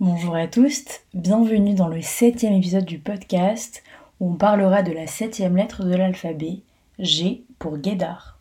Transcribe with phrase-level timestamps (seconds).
[0.00, 0.84] Bonjour à tous,
[1.14, 3.84] bienvenue dans le septième épisode du podcast
[4.18, 6.62] où on parlera de la septième lettre de l'alphabet,
[6.98, 8.40] G pour Guédard.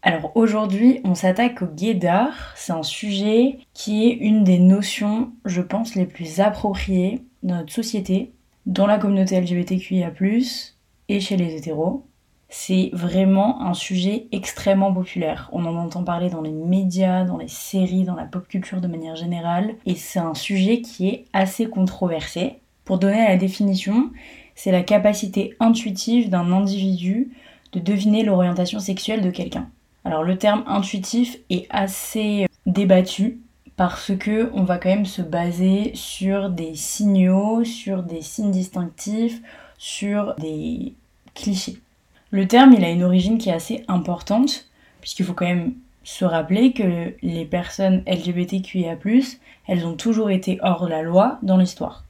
[0.00, 2.54] Alors aujourd'hui, on s'attaque au guédard.
[2.56, 7.74] C'est un sujet qui est une des notions, je pense, les plus appropriées dans notre
[7.74, 8.32] société,
[8.64, 10.14] dans la communauté LGBTQIA,
[11.10, 12.06] et chez les hétéros.
[12.48, 15.48] C'est vraiment un sujet extrêmement populaire.
[15.52, 18.86] On en entend parler dans les médias, dans les séries, dans la pop culture de
[18.86, 19.74] manière générale.
[19.84, 22.60] Et c'est un sujet qui est assez controversé.
[22.84, 24.10] Pour donner la définition,
[24.54, 27.32] c'est la capacité intuitive d'un individu
[27.72, 29.68] de deviner l'orientation sexuelle de quelqu'un.
[30.04, 33.40] Alors le terme intuitif est assez débattu
[33.76, 39.42] parce que on va quand même se baser sur des signaux, sur des signes distinctifs,
[39.78, 40.94] sur des
[41.34, 41.78] clichés.
[42.30, 44.66] Le terme, il a une origine qui est assez importante
[45.00, 48.96] puisqu'il faut quand même se rappeler que les personnes LGBTQIA+,
[49.68, 52.04] elles ont toujours été hors la loi dans l'histoire.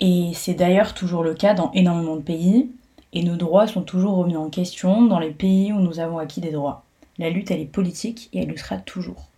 [0.00, 2.70] Et c'est d'ailleurs toujours le cas dans énormément de pays,
[3.14, 6.42] et nos droits sont toujours remis en question dans les pays où nous avons acquis
[6.42, 6.84] des droits.
[7.16, 9.28] La lutte, elle est politique et elle le sera toujours.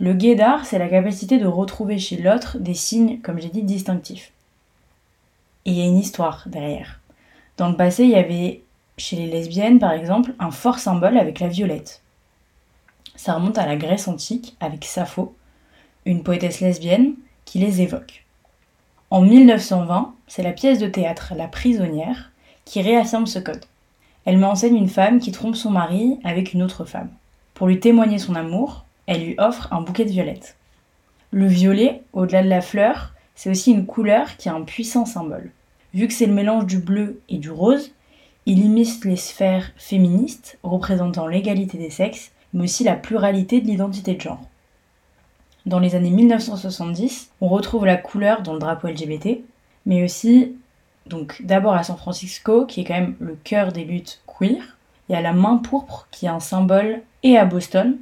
[0.00, 4.32] Le guédard, c'est la capacité de retrouver chez l'autre des signes, comme j'ai dit, distinctifs.
[5.64, 7.00] Et il y a une histoire derrière.
[7.56, 8.62] Dans le passé, il y avait,
[8.96, 12.02] chez les lesbiennes par exemple, un fort symbole avec la violette.
[13.16, 15.34] Ça remonte à la Grèce antique avec Sappho,
[16.06, 18.24] une poétesse lesbienne qui les évoque.
[19.10, 22.32] En 1920, c'est la pièce de théâtre La prisonnière
[22.64, 23.64] qui réaffirme ce code.
[24.24, 27.10] Elle met en scène une femme qui trompe son mari avec une autre femme.
[27.54, 30.56] Pour lui témoigner son amour, elle lui offre un bouquet de violettes.
[31.30, 35.50] Le violet, au-delà de la fleur, c'est aussi une couleur qui a un puissant symbole.
[35.94, 37.92] Vu que c'est le mélange du bleu et du rose,
[38.46, 44.14] il imite les sphères féministes représentant l'égalité des sexes, mais aussi la pluralité de l'identité
[44.14, 44.42] de genre.
[45.64, 49.38] Dans les années 1970, on retrouve la couleur dans le drapeau LGBT,
[49.86, 50.56] mais aussi
[51.06, 54.76] donc d'abord à San Francisco, qui est quand même le cœur des luttes queer.
[55.08, 57.98] Y a la main pourpre, qui est un symbole, et à Boston,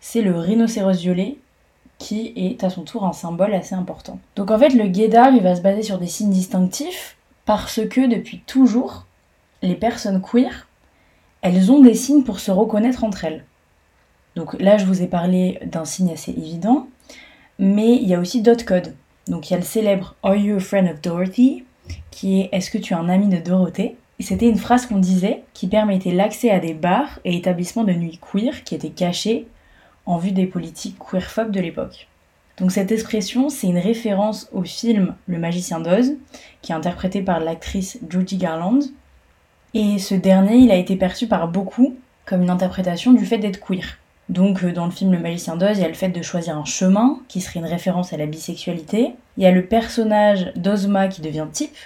[0.00, 1.38] c'est le rhinocéros violet,
[1.98, 4.18] qui est à son tour un symbole assez important.
[4.34, 8.06] Donc en fait, le guédard, il va se baser sur des signes distinctifs, parce que
[8.06, 9.06] depuis toujours,
[9.62, 10.66] les personnes queer,
[11.42, 13.44] elles ont des signes pour se reconnaître entre elles.
[14.34, 16.88] Donc là, je vous ai parlé d'un signe assez évident,
[17.58, 18.94] mais il y a aussi d'autres codes.
[19.28, 21.64] Donc il y a le célèbre Are you a friend of Dorothy?
[22.10, 23.96] qui est Est-ce que tu es un ami de Dorothée?
[24.18, 28.18] C'était une phrase qu'on disait qui permettait l'accès à des bars et établissements de nuit
[28.20, 29.46] queer qui étaient cachés
[30.06, 32.08] en vue des politiques queerphobes de l'époque.
[32.58, 36.14] Donc cette expression, c'est une référence au film Le Magicien d'Oz,
[36.62, 38.80] qui est interprété par l'actrice Judy Garland.
[39.78, 43.60] Et ce dernier, il a été perçu par beaucoup comme une interprétation du fait d'être
[43.60, 43.98] queer.
[44.30, 46.56] Donc euh, dans le film Le Magicien d'Oz, il y a le fait de choisir
[46.56, 49.12] un chemin, qui serait une référence à la bisexualité.
[49.36, 51.76] Il y a le personnage d'Ozma qui devient type,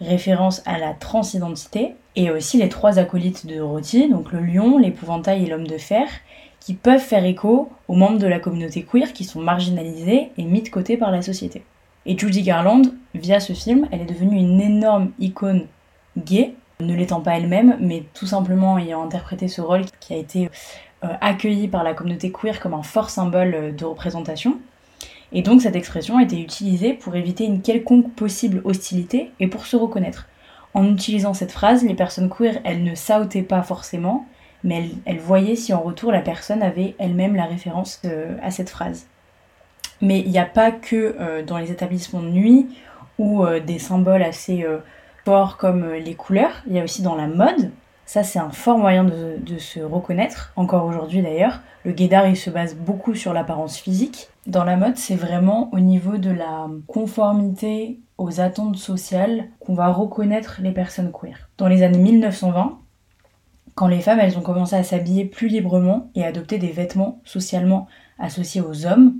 [0.00, 1.94] référence à la transidentité.
[2.16, 6.08] Et aussi les trois acolytes de Dorothy, donc le lion, l'épouvantail et l'homme de fer,
[6.58, 10.62] qui peuvent faire écho aux membres de la communauté queer qui sont marginalisés et mis
[10.62, 11.62] de côté par la société.
[12.06, 12.82] Et Judy Garland,
[13.14, 15.66] via ce film, elle est devenue une énorme icône
[16.18, 20.50] gay, ne l'étant pas elle-même, mais tout simplement ayant interprété ce rôle qui a été
[21.04, 24.58] euh, accueilli par la communauté queer comme un fort symbole euh, de représentation.
[25.32, 29.66] Et donc cette expression a été utilisée pour éviter une quelconque possible hostilité et pour
[29.66, 30.28] se reconnaître.
[30.74, 34.26] En utilisant cette phrase, les personnes queer, elles ne sautaient pas forcément,
[34.62, 38.70] mais elles, voyaient si en retour la personne avait elle-même la référence euh, à cette
[38.70, 39.06] phrase.
[40.00, 42.66] Mais il n'y a pas que dans les établissements de nuit
[43.18, 44.62] ou des symboles assez
[45.26, 47.72] forts comme les couleurs, il y a aussi dans la mode,
[48.04, 51.62] ça, c'est un fort moyen de, se reconnaître, encore aujourd'hui d'ailleurs.
[51.84, 54.28] Le guédard, il se base beaucoup sur l'apparence physique.
[54.46, 59.88] Dans la mode, c'est vraiment au niveau de la conformité aux attentes sociales qu'on va
[59.88, 61.50] reconnaître les personnes queer.
[61.58, 62.78] Dans les années 1920,
[63.74, 67.20] quand les femmes elles ont commencé à s'habiller plus librement et à adopter des vêtements
[67.24, 67.88] socialement
[68.20, 69.14] associés aux hommes,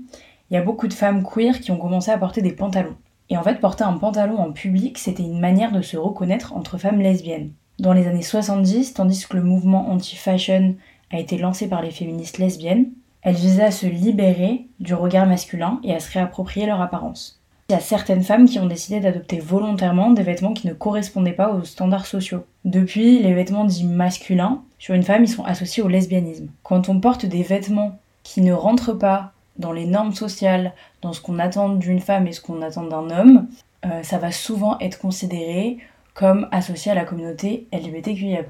[0.50, 2.96] il y a beaucoup de femmes queer qui ont commencé à porter des pantalons.
[3.28, 6.78] Et en fait, porter un pantalon en public, c'était une manière de se reconnaître entre
[6.78, 10.76] femmes lesbiennes dans les années 70, tandis que le mouvement anti-fashion
[11.12, 12.87] a été lancé par les féministes lesbiennes,
[13.23, 17.40] elles visaient à se libérer du regard masculin et à se réapproprier leur apparence.
[17.69, 21.32] Il y a certaines femmes qui ont décidé d'adopter volontairement des vêtements qui ne correspondaient
[21.32, 22.44] pas aux standards sociaux.
[22.64, 26.49] Depuis, les vêtements dits masculins, sur une femme, ils sont associés au lesbianisme.
[26.62, 30.73] Quand on porte des vêtements qui ne rentrent pas dans les normes sociales,
[31.03, 33.49] dans ce qu'on attend d'une femme et ce qu'on attend d'un homme,
[33.85, 35.79] euh, ça va souvent être considéré
[36.14, 38.43] comme associé à la communauté LGBTQIA+.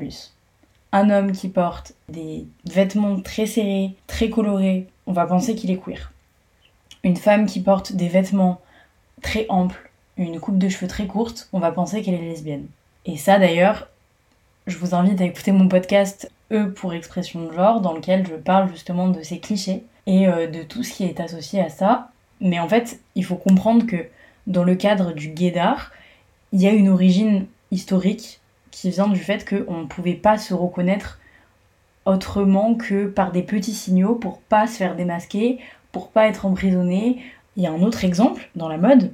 [0.92, 5.82] un homme qui porte des vêtements très serrés, très colorés, on va penser qu'il est
[5.82, 6.12] queer.
[7.02, 8.60] Une femme qui porte des vêtements
[9.22, 12.66] très amples, une coupe de cheveux très courte, on va penser qu'elle est lesbienne.
[13.04, 13.88] Et ça d'ailleurs,
[14.66, 18.34] je vous invite à écouter mon podcast E pour expression de genre, dans lequel je
[18.34, 22.10] parle justement de ces clichés et euh, de tout ce qui est associé à ça.
[22.40, 24.06] Mais en fait, il faut comprendre que
[24.46, 25.90] dans le cadre du guédard,
[26.52, 28.40] il y a une origine historique
[28.70, 31.18] qui vient du fait qu'on ne pouvait pas se reconnaître
[32.04, 35.58] autrement que par des petits signaux pour pas se faire démasquer,
[35.90, 37.22] pour pas être emprisonné.
[37.56, 39.10] Il y a un autre exemple dans la mode.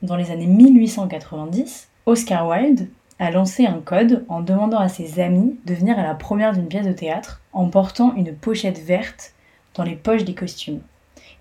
[0.00, 2.88] Dans les années 1890, Oscar Wilde
[3.20, 6.68] a lancé un code en demandant à ses amis de venir à la première d'une
[6.68, 9.34] pièce de théâtre en portant une pochette verte
[9.74, 10.80] dans les poches des costumes.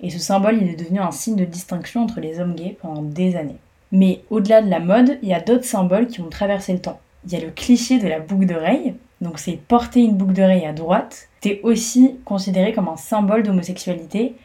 [0.01, 3.37] Et ce symbole, est devenu un signe de distinction entre les hommes gays pendant des
[3.37, 3.59] années.
[3.93, 6.99] Mais au-delà de la mode, il y a d'autres symboles qui ont traversé le temps.
[7.25, 10.65] Il y a le cliché de la boucle d'oreille, donc c'est porter une boucle d'oreille
[10.65, 11.29] à droite.
[11.41, 14.35] C'est aussi considéré comme un symbole d'homosexualité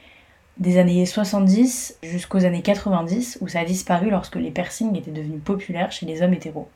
[0.59, 5.43] des années 70 jusqu'aux années 90, où ça a disparu lorsque les piercings étaient devenus
[5.45, 6.69] populaires chez les hommes hétéros.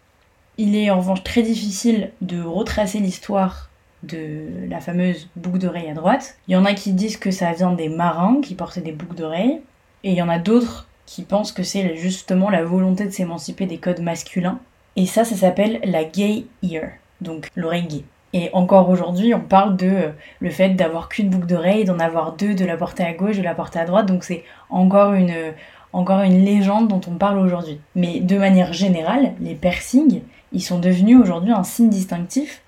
[0.60, 3.70] Il est en revanche très difficile de retracer l'histoire
[4.02, 6.36] de la fameuse boucle d'oreille à droite.
[6.48, 9.14] Il y en a qui disent que ça vient des marins qui portaient des boucles
[9.14, 9.60] d'oreille,
[10.02, 13.66] et il y en a d'autres qui pensent que c'est justement la volonté de s'émanciper
[13.66, 14.58] des codes masculins.
[14.96, 16.90] Et ça, ça s'appelle la gay ear,
[17.20, 18.04] donc l'oreille gay.
[18.32, 20.10] Et encore aujourd'hui, on parle de euh,
[20.40, 23.42] le fait d'avoir qu'une boucle d'oreille, d'en avoir deux, de la porter à gauche, de
[23.42, 24.06] la porter à droite.
[24.06, 25.54] Donc c'est encore une,
[25.92, 27.80] encore une légende dont on parle aujourd'hui.
[27.94, 30.22] Mais de manière générale, les piercings,
[30.52, 32.62] ils sont devenus aujourd'hui un signe distinctif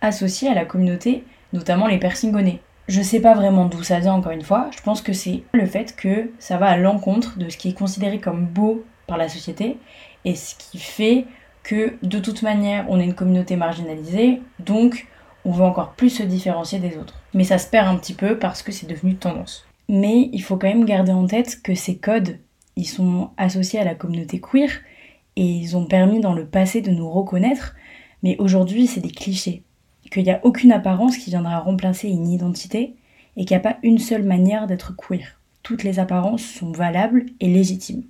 [0.00, 2.60] associé à la communauté, notamment les nez.
[2.88, 5.66] Je sais pas vraiment d'où ça vient encore une fois, je pense que c'est le
[5.66, 9.28] fait que ça va à l'encontre de ce qui est considéré comme beau par la
[9.28, 9.78] société
[10.24, 11.24] et ce qui fait
[11.64, 15.08] que de toute manière on est une communauté marginalisée, donc
[15.44, 17.20] on veut encore plus se différencier des autres.
[17.34, 19.66] Mais ça se perd un petit peu parce que c'est devenu tendance.
[19.88, 22.38] Mais il faut quand même garder en tête que ces codes,
[22.76, 24.70] ils sont associés à la communauté queer
[25.36, 27.74] et ils ont permis dans le passé de nous reconnaître,
[28.22, 29.62] mais aujourd'hui c'est des clichés.
[30.10, 32.94] Qu'il n'y a aucune apparence qui viendra remplacer une identité
[33.36, 35.40] et qu'il n'y a pas une seule manière d'être queer.
[35.62, 38.04] Toutes les apparences sont valables et légitimes.